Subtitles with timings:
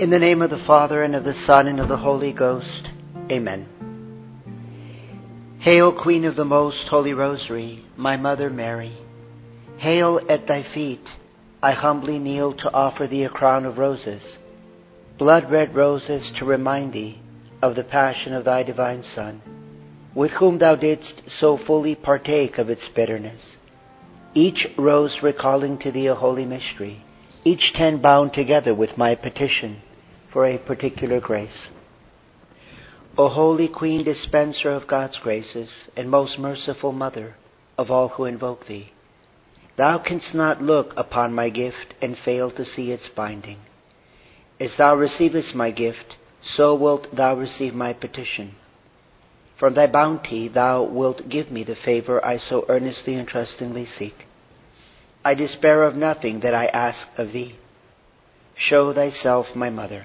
[0.00, 2.88] In the name of the Father, and of the Son, and of the Holy Ghost.
[3.30, 3.68] Amen.
[5.58, 8.92] Hail, Queen of the Most Holy Rosary, my Mother Mary.
[9.76, 11.06] Hail at thy feet,
[11.62, 14.38] I humbly kneel to offer thee a crown of roses,
[15.18, 17.18] blood-red roses to remind thee
[17.60, 19.42] of the passion of thy divine Son,
[20.14, 23.54] with whom thou didst so fully partake of its bitterness.
[24.32, 27.02] Each rose recalling to thee a holy mystery,
[27.44, 29.82] each ten bound together with my petition
[30.30, 31.70] for a particular grace.
[33.18, 37.34] O Holy Queen, dispenser of God's graces, and most merciful Mother
[37.76, 38.92] of all who invoke thee,
[39.76, 43.58] thou canst not look upon my gift and fail to see its binding.
[44.60, 48.54] As thou receivest my gift, so wilt thou receive my petition.
[49.56, 54.26] From thy bounty thou wilt give me the favor I so earnestly and trustingly seek.
[55.24, 57.56] I despair of nothing that I ask of thee.
[58.54, 60.04] Show thyself my mother.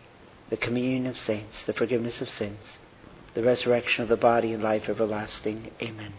[0.51, 2.77] the communion of saints, the forgiveness of sins,
[3.35, 5.71] the resurrection of the body and life everlasting.
[5.81, 6.11] Amen.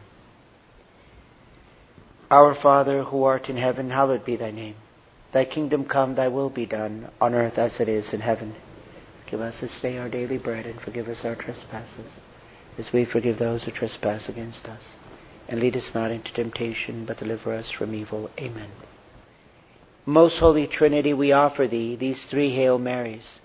[2.30, 4.76] Our Father, who art in heaven, hallowed be thy name.
[5.32, 8.54] Thy kingdom come, thy will be done, on earth as it is in heaven.
[9.26, 12.12] Give us this day our daily bread, and forgive us our trespasses,
[12.78, 14.94] as we forgive those who trespass against us.
[15.46, 18.30] And lead us not into temptation, but deliver us from evil.
[18.40, 18.70] Amen.
[20.06, 23.40] Most Holy Trinity, we offer thee these three Hail Marys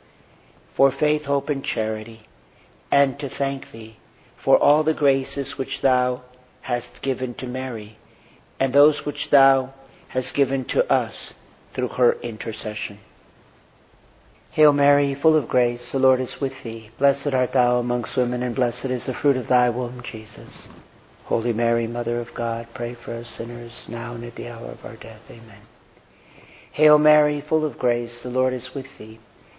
[0.78, 2.22] for faith, hope, and charity,
[2.92, 3.96] and to thank thee
[4.38, 6.22] for all the graces which thou
[6.62, 7.98] hast given to Mary,
[8.60, 9.74] and those which thou
[10.10, 11.34] hast given to us
[11.74, 13.00] through her intercession.
[14.52, 16.92] Hail Mary, full of grace, the Lord is with thee.
[17.00, 20.68] Blessed art thou amongst women, and blessed is the fruit of thy womb, Jesus.
[21.24, 24.86] Holy Mary, Mother of God, pray for us sinners, now and at the hour of
[24.86, 25.22] our death.
[25.28, 25.62] Amen.
[26.72, 29.18] Hail Mary, full of grace, the Lord is with thee.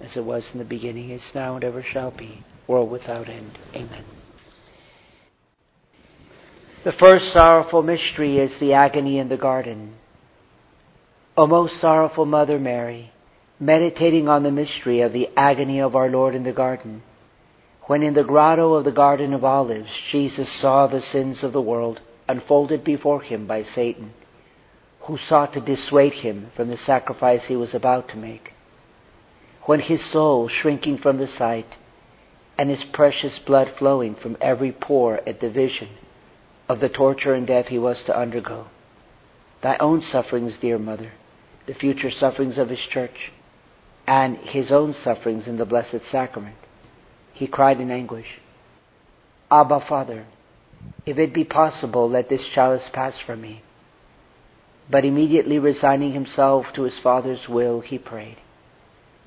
[0.00, 3.58] as it was in the beginning, is now, and ever shall be, world without end.
[3.74, 4.04] Amen.
[6.84, 9.94] The first sorrowful mystery is the agony in the garden.
[11.36, 13.12] O most sorrowful Mother Mary,
[13.60, 17.02] meditating on the mystery of the agony of our Lord in the garden,
[17.82, 21.60] when in the grotto of the Garden of Olives Jesus saw the sins of the
[21.60, 24.12] world unfolded before him by Satan,
[25.00, 28.52] who sought to dissuade him from the sacrifice he was about to make,
[29.68, 31.76] when his soul, shrinking from the sight,
[32.56, 35.90] and his precious blood flowing from every pore at the vision
[36.70, 38.64] of the torture and death he was to undergo,
[39.60, 41.12] thy own sufferings, dear Mother,
[41.66, 43.30] the future sufferings of his church,
[44.06, 46.56] and his own sufferings in the Blessed Sacrament,
[47.34, 48.40] he cried in anguish,
[49.50, 50.24] Abba, Father,
[51.04, 53.60] if it be possible, let this chalice pass from me.
[54.88, 58.38] But immediately resigning himself to his Father's will, he prayed,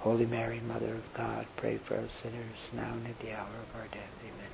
[0.00, 3.80] Holy Mary, Mother of God, pray for us sinners now and at the hour of
[3.80, 4.10] our death.
[4.22, 4.50] Amen.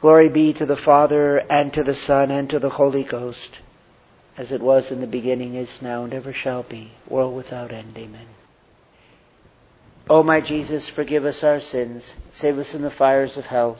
[0.00, 3.50] Glory be to the Father, and to the Son, and to the Holy Ghost,
[4.38, 7.92] as it was in the beginning, is now, and ever shall be, world without end.
[7.98, 8.26] Amen.
[10.08, 13.76] O my Jesus, forgive us our sins, save us in the fires of hell,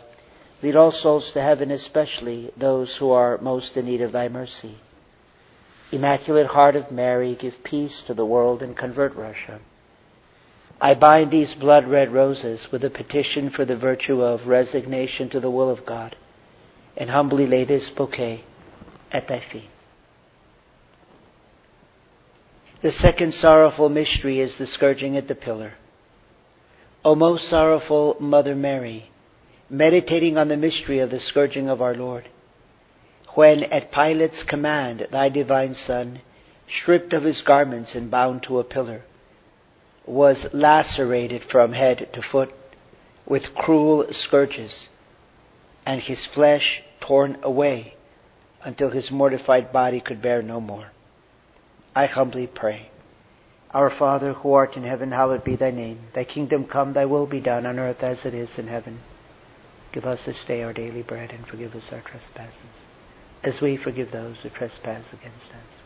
[0.63, 4.75] lead all souls to heaven, especially those who are most in need of thy mercy.
[5.91, 9.59] Immaculate Heart of Mary, give peace to the world and convert Russia.
[10.81, 15.41] I bind these blood red roses with a petition for the virtue of resignation to
[15.41, 16.15] the will of God
[16.99, 18.43] and humbly lay this bouquet
[19.11, 19.71] at thy feet.
[22.83, 25.73] The second sorrowful mystery is the scourging at the pillar.
[27.05, 29.11] O most sorrowful Mother Mary,
[29.71, 32.29] meditating on the mystery of the scourging of our Lord,
[33.29, 36.21] when at Pilate's command thy divine Son,
[36.69, 39.03] stripped of his garments and bound to a pillar,
[40.07, 42.53] was lacerated from head to foot
[43.27, 44.89] with cruel scourges,
[45.85, 47.95] and his flesh torn away
[48.63, 50.87] until his mortified body could bear no more.
[51.95, 52.91] I humbly pray.
[53.73, 55.99] Our Father who art in heaven, hallowed be thy name.
[56.13, 59.01] Thy kingdom come, thy will be done on earth as it is in heaven.
[59.93, 62.55] Give us this day our daily bread and forgive us our trespasses,
[63.43, 65.86] as we forgive those who trespass against us.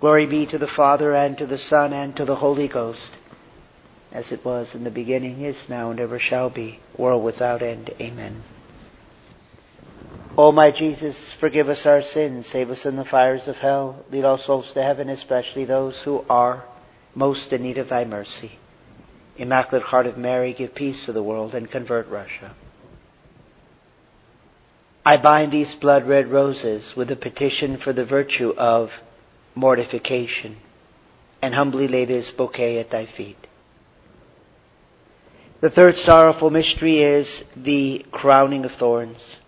[0.00, 3.10] Glory be to the Father, and to the Son, and to the Holy Ghost,
[4.12, 7.90] as it was in the beginning, is now, and ever shall be, world without end.
[8.00, 8.42] Amen.
[10.36, 14.24] O my Jesus, forgive us our sins, save us in the fires of hell, lead
[14.24, 16.64] all souls to heaven, especially those who are
[17.14, 18.58] most in need of thy mercy.
[19.36, 22.52] Immaculate Heart of Mary, give peace to the world and convert Russia.
[25.06, 28.92] I bind these blood red roses with a petition for the virtue of
[29.54, 30.56] mortification
[31.40, 33.36] and humbly lay this bouquet at thy feet.
[35.60, 39.38] The third sorrowful mystery is the crowning of thorns.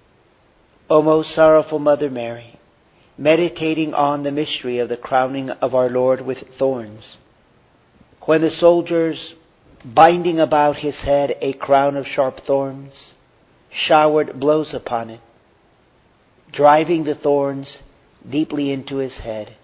[0.89, 2.59] O most sorrowful Mother Mary,
[3.19, 7.19] meditating on the mystery of the crowning of our Lord with thorns,
[8.23, 9.35] when the soldiers,
[9.85, 13.13] binding about his head a crown of sharp thorns,
[13.71, 15.21] showered blows upon it,
[16.53, 17.79] driving the thorns
[18.29, 19.55] deeply into his head.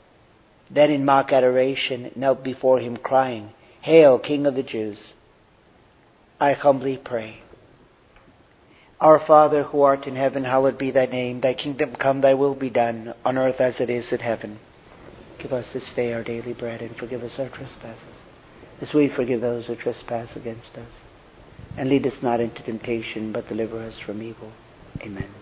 [0.73, 3.53] Then in mock adoration knelt before him crying,
[3.83, 5.13] Hail, King of the Jews!
[6.41, 7.43] I humbly pray.
[8.99, 11.41] Our Father who art in heaven, hallowed be thy name.
[11.41, 14.61] Thy kingdom come, thy will be done, on earth as it is in heaven.
[15.39, 18.17] Give us this day our daily bread, and forgive us our trespasses,
[18.81, 20.93] as we forgive those who trespass against us.
[21.77, 24.53] And lead us not into temptation, but deliver us from evil.
[25.03, 25.42] Amen.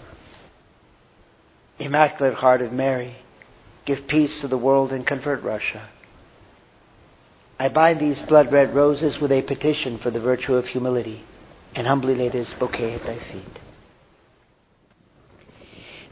[1.81, 3.15] Immaculate Heart of Mary,
[3.85, 5.81] give peace to the world and convert Russia.
[7.59, 11.21] I bind these blood red roses with a petition for the virtue of humility
[11.75, 13.59] and humbly lay this bouquet at thy feet.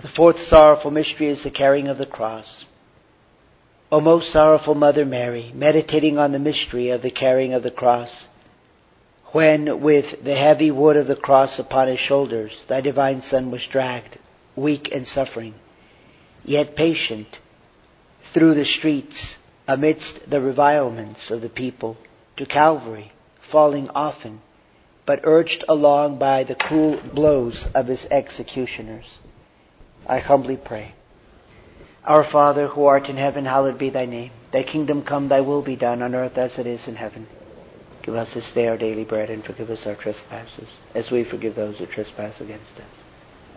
[0.02, 2.66] The fourth sorrowful mystery is the carrying of the cross.
[3.92, 8.26] O most sorrowful Mother Mary, meditating on the mystery of the carrying of the cross,
[9.34, 13.66] when with the heavy wood of the cross upon his shoulders thy divine Son was
[13.68, 14.18] dragged,
[14.60, 15.54] weak and suffering,
[16.46, 17.28] yet patient,
[18.24, 19.38] through the streets
[19.68, 21.98] amidst the revilements of the people
[22.38, 23.12] to Calvary,
[23.42, 24.42] falling often,
[25.06, 29.18] but urged along by the cruel blows of his executioners.
[30.06, 30.94] I humbly pray.
[32.06, 34.32] Our Father, who art in heaven, hallowed be thy name.
[34.52, 37.28] Thy kingdom come, thy will be done on earth as it is in heaven.
[38.02, 41.56] Give us this day our daily bread and forgive us our trespasses, as we forgive
[41.56, 42.99] those who trespass against us.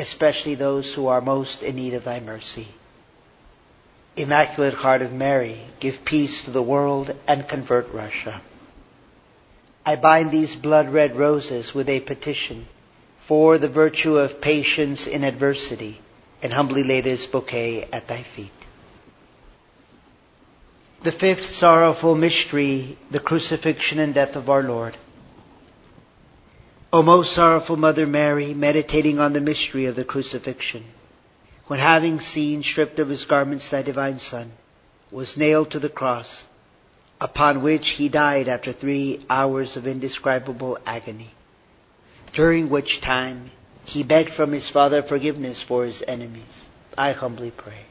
[0.00, 2.66] especially those who are most in need of thy mercy.
[4.16, 8.40] Immaculate Heart of Mary, give peace to the world and convert Russia.
[9.84, 12.66] I bind these blood-red roses with a petition
[13.20, 16.00] for the virtue of patience in adversity
[16.42, 18.50] and humbly lay this bouquet at thy feet.
[21.02, 24.96] The fifth sorrowful mystery, the crucifixion and death of our Lord.
[26.92, 30.82] O most sorrowful Mother Mary, meditating on the mystery of the crucifixion,
[31.68, 34.50] when having seen stripped of his garments thy divine Son,
[35.12, 36.46] was nailed to the cross,
[37.20, 41.30] upon which he died after three hours of indescribable agony,
[42.32, 43.52] during which time
[43.84, 46.68] he begged from his Father forgiveness for his enemies.
[46.98, 47.86] I humbly pray.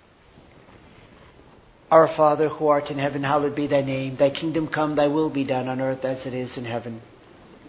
[1.90, 4.18] Our Father who art in heaven, hallowed be thy name.
[4.18, 7.00] Thy kingdom come, thy will be done on earth as it is in heaven.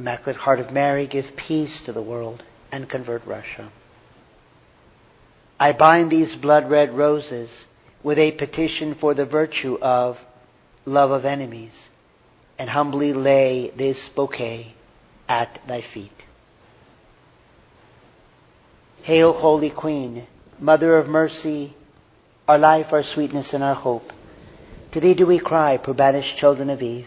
[0.00, 3.68] Immaculate Heart of Mary, give peace to the world and convert Russia.
[5.58, 7.66] I bind these blood-red roses
[8.02, 10.18] with a petition for the virtue of
[10.86, 11.90] love of enemies
[12.58, 14.72] and humbly lay this bouquet
[15.28, 16.18] at thy feet.
[19.02, 20.26] Hail, Holy Queen,
[20.58, 21.74] Mother of Mercy,
[22.48, 24.14] our life, our sweetness, and our hope.
[24.92, 27.06] To thee do we cry, poor banished children of Eve.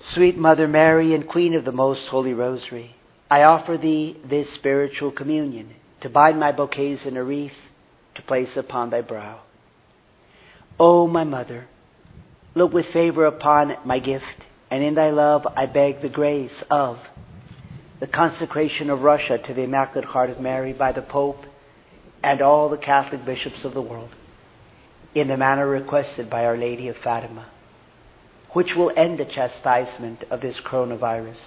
[0.00, 2.94] Sweet Mother Mary and Queen of the Most Holy Rosary,
[3.30, 7.68] I offer thee this spiritual communion to bind my bouquets in a wreath
[8.14, 9.40] to place upon thy brow.
[10.80, 11.66] O my Mother,
[12.54, 16.98] look with favor upon my gift and in thy love I beg the grace of
[18.00, 21.44] the consecration of Russia to the Immaculate Heart of Mary by the Pope
[22.22, 24.10] and all the Catholic bishops of the world
[25.14, 27.46] in the manner requested by Our Lady of Fatima,
[28.50, 31.38] which will end the chastisement of this coronavirus,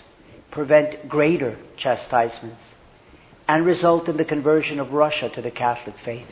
[0.51, 2.63] prevent greater chastisements,
[3.47, 6.27] and result in the conversion of Russia to the Catholic faith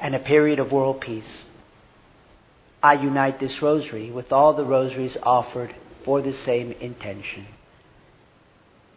[0.00, 1.44] and a period of world peace.
[2.82, 7.46] I unite this rosary with all the rosaries offered for the same intention.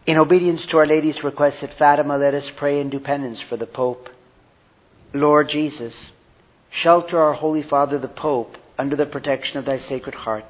[0.05, 3.57] In obedience to Our Lady's request at Fatima, let us pray and do penance for
[3.57, 4.09] the Pope.
[5.13, 6.11] Lord Jesus,
[6.69, 10.45] shelter our Holy Father the Pope under the protection of thy Sacred Heart.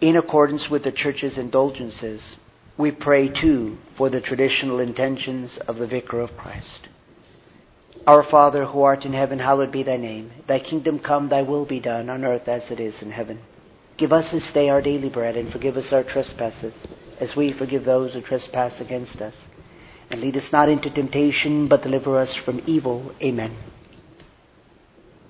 [0.00, 2.36] In accordance with the Church's indulgences,
[2.76, 6.88] we pray too for the traditional intentions of the Vicar of Christ.
[8.06, 10.32] Our Father who art in heaven, hallowed be thy name.
[10.46, 13.38] Thy kingdom come, thy will be done on earth as it is in heaven.
[13.96, 16.74] Give us this day our daily bread, and forgive us our trespasses,
[17.20, 19.36] as we forgive those who trespass against us.
[20.10, 23.14] And lead us not into temptation, but deliver us from evil.
[23.22, 23.56] Amen.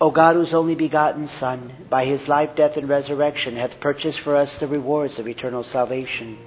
[0.00, 4.34] O God, whose only begotten Son, by his life, death, and resurrection, hath purchased for
[4.34, 6.38] us the rewards of eternal salvation,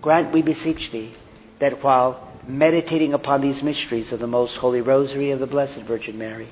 [0.00, 1.12] grant, we beseech thee,
[1.58, 6.18] that while meditating upon these mysteries of the most holy rosary of the Blessed Virgin
[6.18, 6.46] Mary,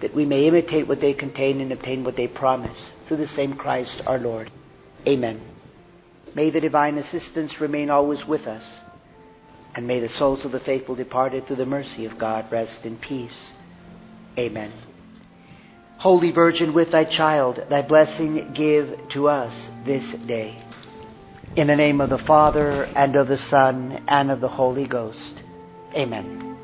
[0.00, 3.54] that we may imitate what they contain and obtain what they promise, through the same
[3.54, 4.50] Christ our Lord.
[5.06, 5.40] Amen.
[6.34, 8.80] May the divine assistance remain always with us,
[9.76, 12.96] and may the souls of the faithful departed through the mercy of God rest in
[12.96, 13.52] peace.
[14.36, 14.72] Amen.
[15.96, 20.56] Holy Virgin, with thy child, thy blessing give to us this day.
[21.56, 25.34] In the name of the Father, and of the Son, and of the Holy Ghost.
[25.94, 26.56] Amen.